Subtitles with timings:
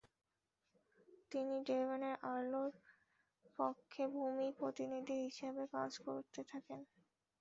[1.31, 2.71] তিনি ডেভনের আর্লের
[3.59, 6.79] পক্ষে ভূমি প্রতিনিধি হিসেবে কাজ করতে থাকেন।